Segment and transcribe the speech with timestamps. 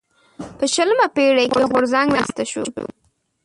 [0.57, 2.69] په شلمه پېړۍ کې غورځنګ رامنځته شول.